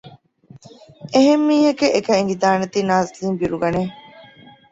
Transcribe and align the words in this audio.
އެހެންމީހަކަށް 1.13 1.93
އެކަން 1.95 2.17
އެނގިދާނެތީ 2.19 2.79
ނަޒީލް 2.89 3.37
ބިރުގަނެ 3.39 3.83